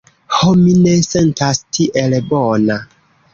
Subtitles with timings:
[0.35, 2.79] Ho, mi ne sentas tiel bona.